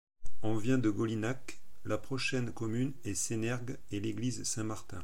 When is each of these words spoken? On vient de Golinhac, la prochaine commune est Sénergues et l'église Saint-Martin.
On 0.41 0.55
vient 0.55 0.79
de 0.79 0.89
Golinhac, 0.89 1.59
la 1.85 1.99
prochaine 1.99 2.51
commune 2.51 2.93
est 3.05 3.13
Sénergues 3.13 3.77
et 3.91 3.99
l'église 3.99 4.41
Saint-Martin. 4.45 4.99